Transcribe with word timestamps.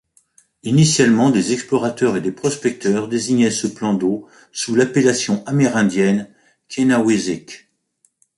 Initialement, 0.63 1.29
des 1.29 1.53
explorateurs 1.53 2.17
et 2.17 2.21
des 2.21 2.31
prospecteurs 2.31 3.07
désignait 3.07 3.51
ce 3.51 3.67
plan 3.67 3.93
d’eau 3.93 4.27
sous 4.51 4.73
l’appellation 4.73 5.43
amérindienne 5.45 6.27
Kienawisik. 6.69 7.67